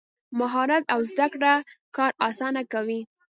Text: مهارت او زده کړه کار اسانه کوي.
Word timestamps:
مهارت 0.39 0.83
او 0.93 0.99
زده 1.11 1.27
کړه 1.33 1.53
کار 1.95 2.11
اسانه 2.27 2.61
کوي. 2.73 3.01